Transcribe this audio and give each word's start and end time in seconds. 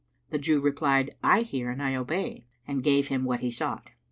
The 0.31 0.39
Jew 0.39 0.59
replied, 0.61 1.13
"I 1.23 1.41
hear 1.43 1.69
and 1.69 1.79
I 1.79 1.93
obey," 1.93 2.47
and 2.67 2.83
gave 2.83 3.09
him 3.09 3.23
what 3.23 3.41
he 3.41 3.51
sought. 3.51 3.91